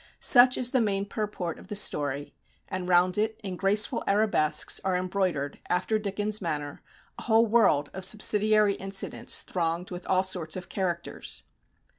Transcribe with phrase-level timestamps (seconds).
[0.19, 2.33] Such is the main purport of the story,
[2.67, 6.81] and round it, in graceful arabesques, are embroidered, after Dickens' manner,
[7.19, 11.43] a whole world of subsidiary incidents thronged with all sorts of characters.